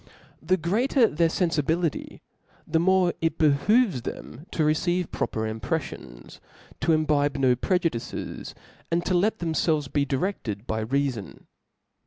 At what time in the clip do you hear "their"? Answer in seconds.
1.05-1.27